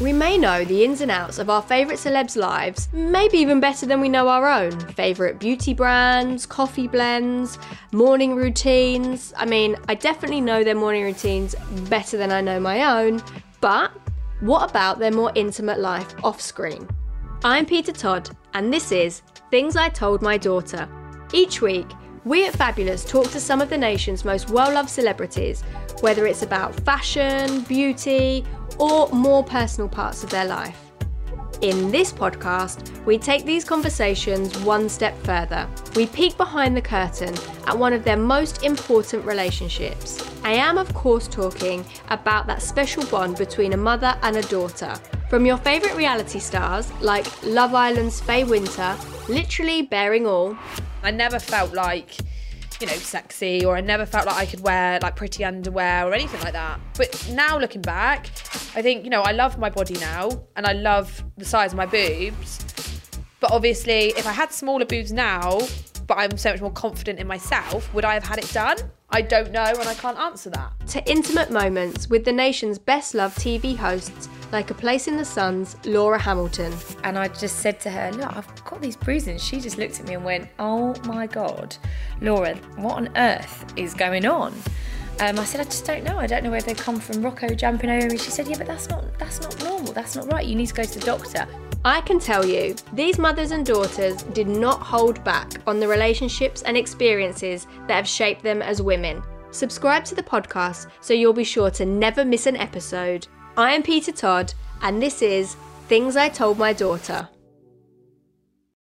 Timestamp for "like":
47.02-47.26, 51.72-52.16, 54.26-54.36, 55.02-55.14, 56.40-56.54, 74.52-74.70